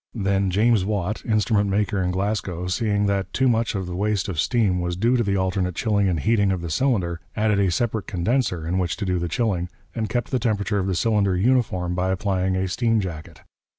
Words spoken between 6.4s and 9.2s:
of the cylinder, added a separate condenser in which to do